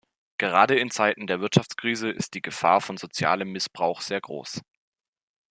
Gerade 0.39 0.79
in 0.79 0.89
Zeiten 0.89 1.27
der 1.27 1.41
Wirtschaftskrise 1.41 2.09
ist 2.09 2.33
die 2.33 2.41
Gefahr 2.41 2.81
von 2.81 2.97
sozialem 2.97 3.51
Missbrauch 3.51 4.01
sehr 4.01 4.19
groß. 4.19 4.59